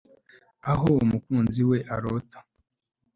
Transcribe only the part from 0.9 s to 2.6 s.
mukunzi we arota